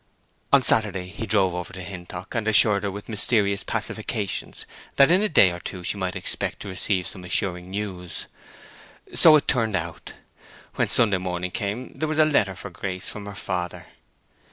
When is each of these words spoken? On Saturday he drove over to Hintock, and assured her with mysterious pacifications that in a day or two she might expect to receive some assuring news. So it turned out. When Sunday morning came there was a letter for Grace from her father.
On 0.51 0.63
Saturday 0.63 1.09
he 1.09 1.27
drove 1.27 1.53
over 1.53 1.71
to 1.73 1.83
Hintock, 1.83 2.33
and 2.33 2.47
assured 2.47 2.81
her 2.81 2.89
with 2.89 3.07
mysterious 3.07 3.63
pacifications 3.63 4.65
that 4.95 5.11
in 5.11 5.21
a 5.21 5.29
day 5.29 5.51
or 5.51 5.59
two 5.59 5.83
she 5.83 5.95
might 5.95 6.15
expect 6.15 6.59
to 6.61 6.69
receive 6.69 7.05
some 7.05 7.23
assuring 7.23 7.69
news. 7.69 8.25
So 9.13 9.35
it 9.35 9.47
turned 9.47 9.75
out. 9.75 10.13
When 10.73 10.89
Sunday 10.89 11.19
morning 11.19 11.51
came 11.51 11.89
there 11.93 12.07
was 12.07 12.17
a 12.17 12.25
letter 12.25 12.55
for 12.55 12.71
Grace 12.71 13.09
from 13.09 13.27
her 13.27 13.35
father. 13.35 13.85